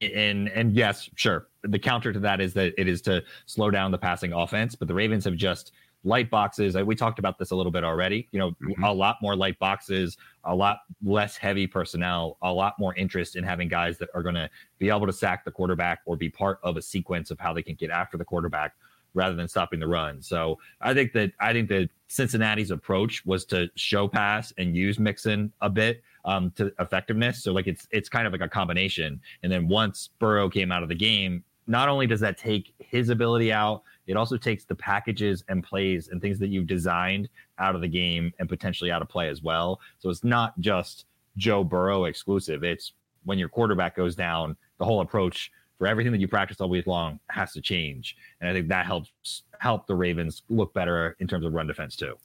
[0.00, 1.48] and, and yes, sure.
[1.64, 4.86] The counter to that is that it is to slow down the passing offense, but
[4.88, 5.72] the Ravens have just–
[6.04, 6.76] light boxes.
[6.76, 8.28] We talked about this a little bit already.
[8.30, 8.82] You know, mm-hmm.
[8.82, 13.44] a lot more light boxes, a lot less heavy personnel, a lot more interest in
[13.44, 16.60] having guys that are going to be able to sack the quarterback or be part
[16.62, 18.74] of a sequence of how they can get after the quarterback
[19.14, 20.22] rather than stopping the run.
[20.22, 24.98] So I think that I think that Cincinnati's approach was to show pass and use
[24.98, 27.42] Mixon a bit um, to effectiveness.
[27.42, 29.20] So like it's it's kind of like a combination.
[29.42, 33.10] And then once Burrow came out of the game, not only does that take his
[33.10, 37.74] ability out, it also takes the packages and plays and things that you've designed out
[37.74, 39.80] of the game and potentially out of play as well.
[39.98, 41.04] So it's not just
[41.36, 42.64] Joe Burrow exclusive.
[42.64, 42.92] It's
[43.24, 46.86] when your quarterback goes down, the whole approach for everything that you practice all week
[46.86, 48.16] long has to change.
[48.40, 51.96] And I think that helps help the Ravens look better in terms of run defense
[51.96, 52.16] too.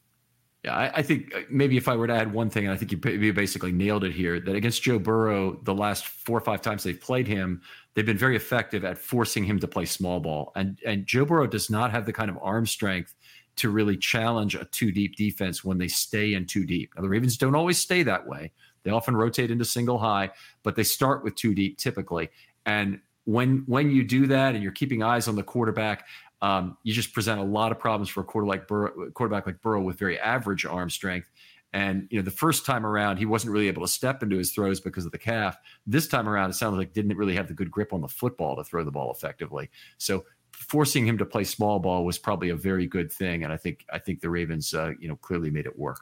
[0.63, 2.77] Yeah, I, I, think uh, maybe if I were to add one thing, and I
[2.77, 6.61] think you basically nailed it here, that against Joe Burrow, the last four or five
[6.61, 7.61] times they've played him,
[7.93, 10.53] they've been very effective at forcing him to play small ball.
[10.55, 13.13] And and Joe Burrow does not have the kind of arm strength
[13.57, 16.93] to really challenge a two deep defense when they stay in two deep.
[16.95, 18.53] Now the Ravens don't always stay that way.
[18.83, 20.31] They often rotate into single high,
[20.63, 22.29] but they start with two deep typically.
[22.65, 26.05] And when when you do that and you're keeping eyes on the quarterback,
[26.41, 29.81] um, you just present a lot of problems for a quarter like quarterback like Burrow
[29.81, 31.29] with very average arm strength.
[31.71, 34.51] And you know, the first time around, he wasn't really able to step into his
[34.51, 35.57] throws because of the calf.
[35.87, 38.55] This time around, it sounded like didn't really have the good grip on the football
[38.57, 39.71] to throw the ball effectively.
[39.97, 43.57] So forcing him to play small ball was probably a very good thing, and I
[43.57, 46.01] think I think the Ravens, uh, you know, clearly made it work.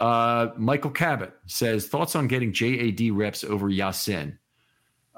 [0.00, 4.38] Uh, Michael Cabot says thoughts on getting JAD reps over Ya-Sin.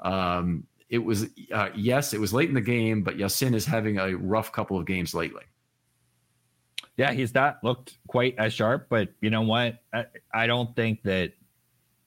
[0.01, 3.99] Um, it was uh, yes, it was late in the game, but Ya-Sin is having
[3.99, 5.43] a rough couple of games lately.
[6.97, 9.83] Yeah, he's not looked quite as sharp, but you know what?
[9.93, 11.33] I, I don't think that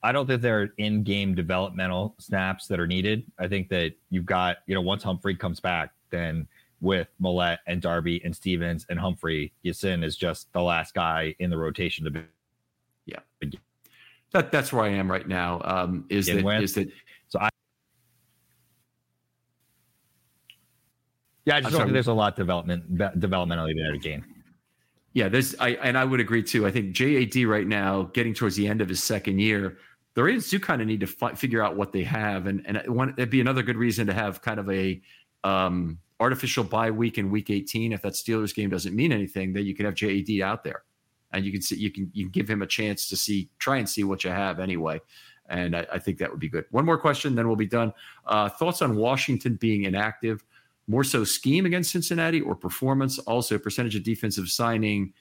[0.02, 3.24] I don't think there are in-game developmental snaps that are needed.
[3.38, 6.48] I think that you've got, you know, once Humphrey comes back, then
[6.80, 11.48] with Millette and Darby and Stephens and Humphrey, Ya-Sin is just the last guy in
[11.48, 12.20] the rotation to be.
[13.06, 13.20] Yeah,
[14.32, 15.60] that that's where I am right now.
[15.64, 16.90] Um, is that is that
[17.28, 17.48] so I
[21.44, 24.24] Yeah, I just don't think there's a lot development developmentally there to gain.
[25.12, 26.66] Yeah, there's I and I would agree too.
[26.66, 29.78] I think JAD right now, getting towards the end of his second year,
[30.14, 32.82] the Ravens do kind of need to fi- figure out what they have, and and
[32.86, 35.00] one, it'd be another good reason to have kind of a
[35.44, 37.92] um, artificial bye week in Week 18.
[37.92, 40.84] If that Steelers game doesn't mean anything, then you can have JAD out there,
[41.32, 43.78] and you can see you can you can give him a chance to see try
[43.78, 45.00] and see what you have anyway.
[45.48, 46.64] And I, I think that would be good.
[46.70, 47.92] One more question, then we'll be done.
[48.24, 50.42] Uh, thoughts on Washington being inactive?
[50.92, 53.18] More so scheme against Cincinnati or performance?
[53.20, 55.14] Also, percentage of defensive signing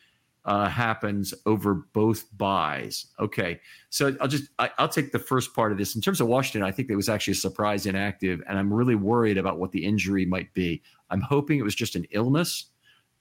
[0.44, 3.06] uh, happens over both byes.
[3.22, 3.58] Okay,
[3.90, 5.96] so I'll just I, will take the first part of this.
[5.96, 8.96] In terms of Washington, I think it was actually a surprise inactive, and I'm really
[8.96, 10.82] worried about what the injury might be.
[11.10, 12.66] I'm hoping it was just an illness,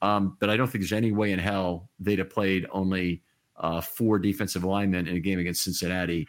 [0.02, 3.22] um, but I don't think there's any way in hell they'd have played only
[3.58, 6.26] uh, four defensive linemen in a game against Cincinnati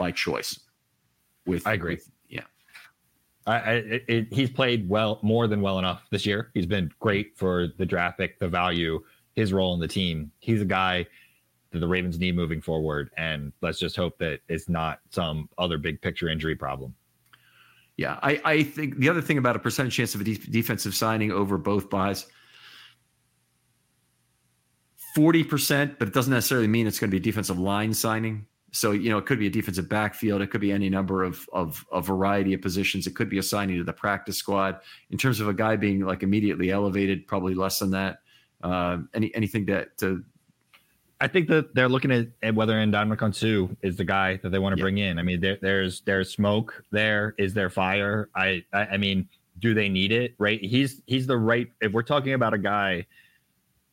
[0.00, 0.58] by choice.
[1.46, 1.94] With I agree.
[1.94, 2.10] With,
[3.46, 3.72] I, I
[4.08, 6.50] it, he's played well, more than well enough this year.
[6.54, 9.02] He's been great for the draft pick, the value,
[9.34, 10.30] his role in the team.
[10.40, 11.06] He's a guy
[11.70, 15.78] that the Ravens need moving forward, and let's just hope that it's not some other
[15.78, 16.94] big picture injury problem.
[17.96, 20.94] Yeah, I, I think the other thing about a percentage chance of a de- defensive
[20.94, 22.26] signing over both byes,
[25.16, 28.46] 40%, but it doesn't necessarily mean it's going to be a defensive line signing.
[28.72, 30.42] So you know, it could be a defensive backfield.
[30.42, 33.06] It could be any number of of a variety of positions.
[33.06, 34.80] It could be a signing to the practice squad.
[35.10, 38.20] In terms of a guy being like immediately elevated, probably less than that.
[38.62, 40.24] Uh, any anything that to
[41.20, 44.58] I think that they're looking at, at whether Ndamukong Suh is the guy that they
[44.58, 44.84] want to yeah.
[44.84, 45.18] bring in.
[45.18, 47.34] I mean, there, there's there's smoke there.
[47.36, 48.30] Is there fire?
[48.34, 49.28] I, I, I mean,
[49.58, 50.34] do they need it?
[50.38, 50.64] Right?
[50.64, 51.68] He's he's the right.
[51.80, 53.06] If we're talking about a guy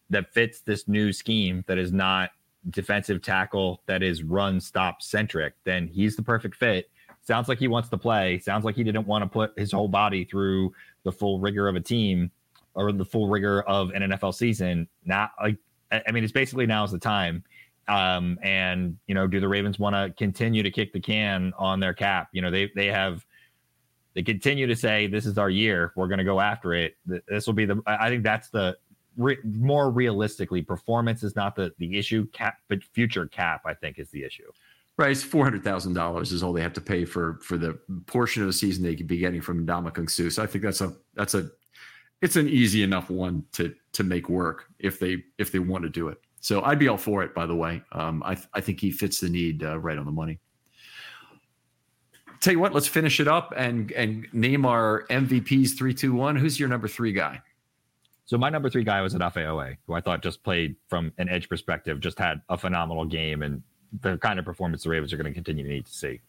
[0.09, 2.31] that fits this new scheme that is not
[2.69, 6.89] defensive tackle that is run stop centric, then he's the perfect fit.
[7.21, 8.39] Sounds like he wants to play.
[8.39, 11.75] Sounds like he didn't want to put his whole body through the full rigor of
[11.75, 12.31] a team
[12.73, 14.87] or the full rigor of an NFL season.
[15.03, 15.57] Not like
[15.91, 17.43] I mean, it's basically now is the time.
[17.87, 21.79] Um, and you know, do the Ravens want to continue to kick the can on
[21.79, 22.29] their cap?
[22.33, 23.25] You know, they they have
[24.13, 25.93] they continue to say this is our year.
[25.95, 26.97] We're going to go after it.
[27.27, 27.81] This will be the.
[27.85, 28.77] I think that's the
[29.17, 32.27] re- more realistically, performance is not the the issue.
[32.27, 34.49] Cap, but future cap, I think, is the issue.
[34.97, 37.77] Right, it's four hundred thousand dollars is all they have to pay for for the
[38.05, 40.29] portion of the season they could be getting from Ndamukong Suh.
[40.29, 41.49] So I think that's a that's a
[42.21, 45.89] it's an easy enough one to to make work if they if they want to
[45.89, 46.19] do it.
[46.39, 47.35] So I'd be all for it.
[47.35, 50.11] By the way, um, I I think he fits the need uh, right on the
[50.11, 50.39] money.
[52.39, 56.35] Tell you what, let's finish it up and and name our MVPs three two one.
[56.35, 57.41] Who's your number three guy?
[58.27, 61.29] So my number three guy was Odafe Oweh, who I thought just played from an
[61.29, 63.63] edge perspective, just had a phenomenal game and
[64.01, 66.19] the kind of performance the Ravens are going to continue to need to see.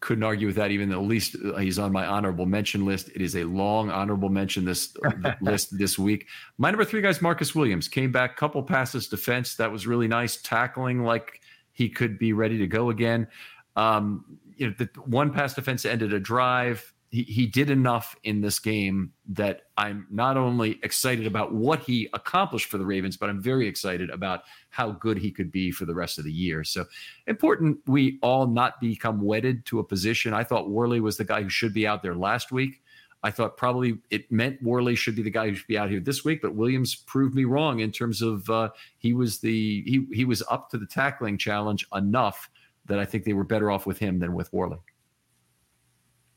[0.00, 0.70] Couldn't argue with that.
[0.70, 3.08] Even at least uh, he's on my honorable mention list.
[3.14, 4.94] It is a long honorable mention this
[5.40, 6.26] list this week.
[6.58, 9.56] My number three guys, Marcus Williams, came back, couple passes defense.
[9.56, 10.36] That was really nice.
[10.42, 11.40] Tackling like
[11.72, 13.26] he could be ready to go again.
[13.74, 18.58] Um, you know, the one pass defense ended a drive he, did enough in this
[18.58, 23.40] game that I'm not only excited about what he accomplished for the Ravens, but I'm
[23.40, 26.64] very excited about how good he could be for the rest of the year.
[26.64, 26.84] So
[27.26, 30.34] important we all not become wedded to a position.
[30.34, 32.82] I thought Worley was the guy who should be out there last week.
[33.22, 36.00] I thought probably it meant Worley should be the guy who should be out here
[36.00, 40.06] this week, but Williams proved me wrong in terms of uh, he was the he
[40.12, 42.48] he was up to the tackling challenge enough
[42.84, 44.78] that I think they were better off with him than with Worley.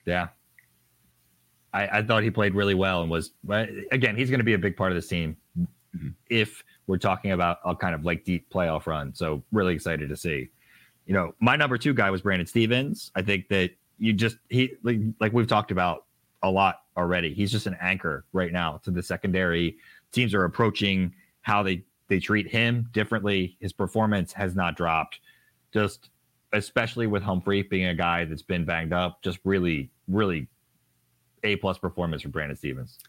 [0.06, 0.30] Yeah,
[1.74, 3.32] I, I thought he played really well and was
[3.92, 6.10] again he's going to be a big part of this team mm-hmm.
[6.30, 9.14] if we're talking about a kind of like deep playoff run.
[9.14, 10.50] So really excited to see.
[11.06, 13.12] You know, my number two guy was Brandon Stephens.
[13.16, 16.06] I think that you just he like, like we've talked about
[16.44, 17.34] a lot already.
[17.34, 19.78] He's just an anchor right now to the secondary.
[20.12, 23.58] Teams are approaching how they they treat him differently.
[23.60, 25.20] His performance has not dropped.
[25.72, 26.10] Just
[26.54, 30.48] especially with Humphrey being a guy that's been banged up, just really, really
[31.44, 33.00] a plus performance for Brandon Stephens.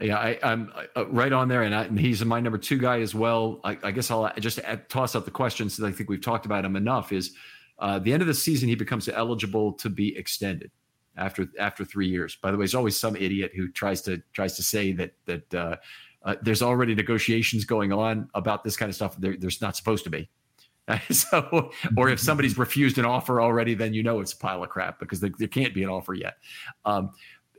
[0.00, 3.00] Yeah, I, am uh, right on there, and, I, and, he's my number two guy
[3.00, 3.60] as well.
[3.62, 6.44] I, I guess I'll just add, toss out the question since I think we've talked
[6.44, 7.12] about him enough.
[7.12, 7.34] Is
[7.78, 10.72] uh, the end of the season he becomes eligible to be extended
[11.16, 12.36] after after three years.
[12.36, 15.54] By the way, there's always some idiot who tries to tries to say that that
[15.54, 15.76] uh,
[16.24, 19.16] uh, there's already negotiations going on about this kind of stuff.
[19.18, 20.28] There, there's not supposed to be.
[21.10, 24.70] so, or if somebody's refused an offer already, then you know it's a pile of
[24.70, 26.34] crap because there, can't be an offer yet.
[26.84, 27.12] Um,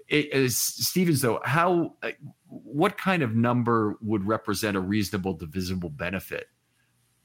[0.10, 1.40] is Stephens though?
[1.44, 1.96] How?
[2.02, 2.12] Uh,
[2.48, 6.48] what kind of number would represent a reasonable divisible benefit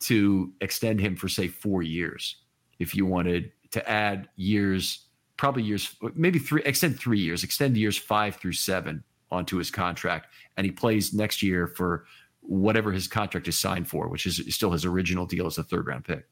[0.00, 2.36] to extend him for say four years?
[2.78, 5.06] If you wanted to add years,
[5.36, 10.28] probably years, maybe three, extend three years, extend years five through seven onto his contract,
[10.56, 12.04] and he plays next year for
[12.40, 15.86] whatever his contract is signed for, which is still his original deal as a third
[15.86, 16.24] round pick?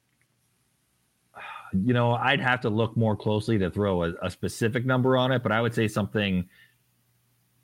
[1.84, 5.32] You know, I'd have to look more closely to throw a, a specific number on
[5.32, 6.48] it, but I would say something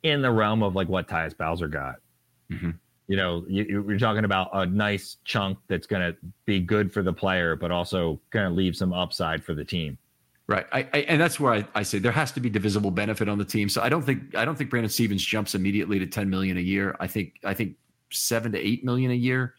[0.03, 1.97] in the realm of like what Tyus Bowser got.
[2.51, 2.71] Mm-hmm.
[3.09, 7.03] You know, you, are talking about a nice chunk that's going to be good for
[7.03, 9.99] the player, but also going to leave some upside for the team.
[10.49, 13.29] Right, I, I, and that's where I, I, say there has to be divisible benefit
[13.29, 13.69] on the team.
[13.69, 16.61] So I don't think I don't think Brandon Stephens jumps immediately to ten million a
[16.61, 16.97] year.
[16.99, 17.77] I think I think
[18.11, 19.55] seven to eight million a year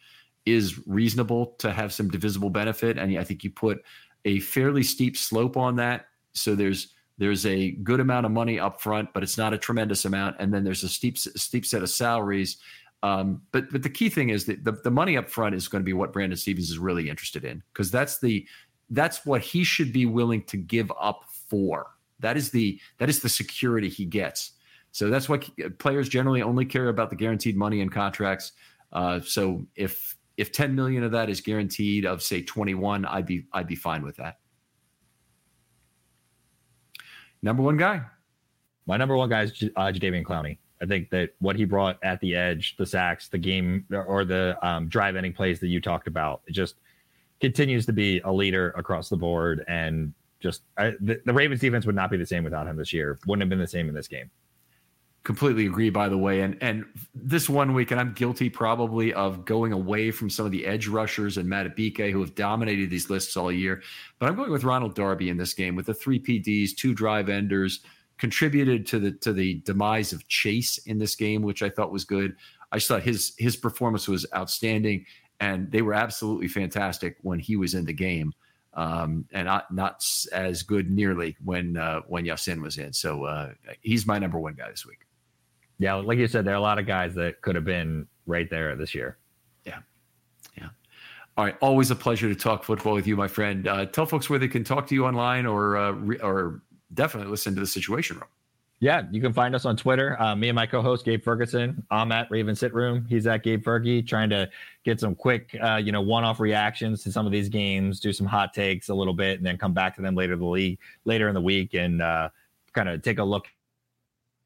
[0.46, 2.98] is reasonable to have some divisible benefit.
[2.98, 3.82] And I think you put
[4.26, 6.08] a fairly steep slope on that.
[6.34, 10.06] So there's there's a good amount of money up front, but it's not a tremendous
[10.06, 10.38] amount.
[10.40, 12.58] And then there's a steep steep set of salaries.
[13.04, 15.82] Um, but but the key thing is that the, the money up front is going
[15.82, 18.48] to be what Brandon Stephens is really interested in because that's the
[18.90, 21.88] that's what he should be willing to give up for.
[22.20, 24.54] That is the that is the security he gets.
[24.92, 25.40] So that's why
[25.80, 28.52] players generally only care about the guaranteed money in contracts.
[28.92, 33.46] Uh, so if if 10 million of that is guaranteed of say 21, I'd be
[33.54, 34.40] I'd be fine with that.
[37.42, 38.02] Number one guy.
[38.86, 40.58] My number one guy is uh, Jadeveon Clowney.
[40.82, 44.58] I think that what he brought at the edge, the sacks, the game, or the
[44.62, 46.76] um, drive ending plays that you talked about, it just
[47.40, 49.64] continues to be a leader across the board.
[49.68, 52.92] And just I, the, the Ravens defense would not be the same without him this
[52.92, 53.18] year.
[53.26, 54.30] Wouldn't have been the same in this game
[55.24, 56.84] completely agree by the way and and
[57.16, 60.88] this one week and i'm guilty probably of going away from some of the edge
[60.88, 63.82] rushers and Madubuike who have dominated these lists all year
[64.20, 67.30] but i'm going with ronald darby in this game with the three pds two drive
[67.30, 67.82] enders
[68.18, 72.04] contributed to the to the demise of chase in this game which i thought was
[72.04, 72.36] good
[72.74, 75.06] i just thought his his performance was outstanding
[75.40, 78.34] and they were absolutely fantastic when he was in the game
[78.76, 82.92] um, and not not as good nearly when uh, when Ya-Sin was in.
[82.92, 83.52] So uh,
[83.82, 85.06] he's my number one guy this week.
[85.80, 88.50] Yeah, like you said, there are a lot of guys that could have been right
[88.50, 89.18] there this year.
[89.66, 89.80] Yeah.
[90.58, 90.70] Yeah.
[91.36, 91.58] All right.
[91.62, 93.68] Always a pleasure to talk football with you, my friend.
[93.68, 96.62] Uh, tell folks where they can talk to you online or, uh, re- or
[96.94, 98.30] definitely listen to the Situation Room.
[98.80, 100.22] Yeah, you can find us on Twitter.
[100.22, 101.86] Uh, me and my co-host Gabe Ferguson.
[101.90, 103.06] I'm at Raven Sit Room.
[103.08, 104.50] He's at Gabe Fergie, trying to
[104.84, 108.28] get some quick, uh, you know, one-off reactions to some of these games, do some
[108.28, 111.30] hot takes a little bit, and then come back to them later the league later
[111.30, 112.28] in the week and uh,
[112.74, 113.46] kind of take a look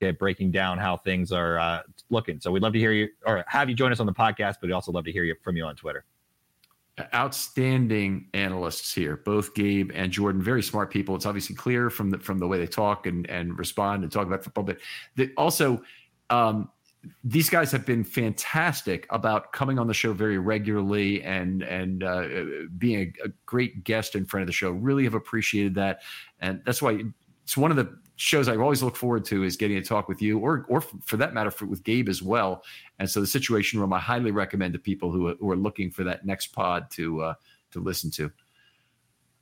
[0.02, 2.40] at breaking down how things are uh, looking.
[2.40, 4.64] So we'd love to hear you or have you join us on the podcast, but
[4.64, 6.06] we'd also love to hear you from you on Twitter.
[7.14, 10.42] Outstanding analysts here, both Gabe and Jordan.
[10.42, 11.16] Very smart people.
[11.16, 14.26] It's obviously clear from the from the way they talk and and respond and talk
[14.26, 14.64] about football.
[14.64, 14.80] But
[15.16, 15.80] they also,
[16.32, 16.72] um,
[17.24, 22.28] these guys have been fantastic about coming on the show very regularly and and uh,
[22.80, 24.72] being a, a, great guest in front of the show.
[24.72, 26.02] Really have appreciated that,
[26.40, 27.04] and that's why
[27.44, 30.22] it's one of the shows I always look forward to is getting to talk with
[30.22, 32.64] you, or or for that matter, for, with Gabe as well.
[33.00, 36.04] And so the Situation Room, I highly recommend to people who, who are looking for
[36.04, 37.34] that next pod to uh,
[37.72, 38.32] to listen to.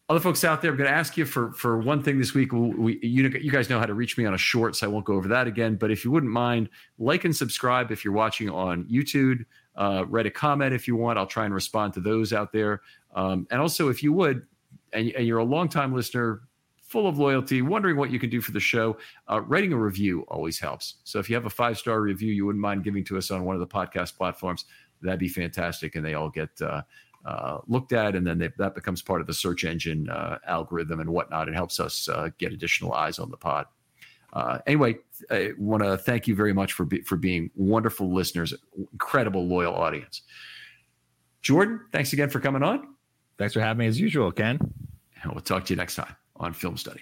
[0.07, 2.51] other folks out there, I'm going to ask you for for one thing this week.
[2.53, 5.05] We, you, you guys know how to reach me on a short, so I won't
[5.05, 5.75] go over that again.
[5.75, 6.69] But if you wouldn't mind,
[6.99, 9.45] like and subscribe if you're watching on YouTube.
[9.75, 11.17] Uh, write a comment if you want.
[11.17, 12.81] I'll try and respond to those out there.
[13.15, 14.45] Um, and also, if you would,
[14.93, 16.43] and, and you're a longtime listener,
[16.87, 18.97] full of loyalty, wondering what you can do for the show,
[19.29, 20.95] uh, writing a review always helps.
[21.03, 23.43] So if you have a five star review you wouldn't mind giving to us on
[23.43, 24.65] one of the podcast platforms,
[25.01, 25.95] that'd be fantastic.
[25.95, 26.83] And they all get uh,
[27.25, 30.99] uh, looked at, and then they, that becomes part of the search engine uh, algorithm
[30.99, 31.49] and whatnot.
[31.49, 33.65] It helps us uh, get additional eyes on the pod.
[34.33, 34.97] Uh, anyway,
[35.31, 38.53] I want to thank you very much for be, for being wonderful listeners,
[38.91, 40.21] incredible loyal audience.
[41.41, 42.95] Jordan, thanks again for coming on.
[43.37, 44.59] Thanks for having me as usual, Ken.
[45.23, 47.01] And we'll talk to you next time on Film Study.